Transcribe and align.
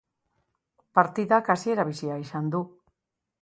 Partidak 0.99 1.51
hasiera 1.55 1.85
bizia 1.91 2.17
izan 2.25 2.49
du. 2.57 2.63